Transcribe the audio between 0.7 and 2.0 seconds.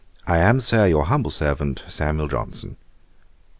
'Your humble servant,